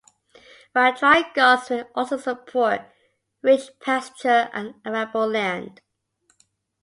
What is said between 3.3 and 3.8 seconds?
rich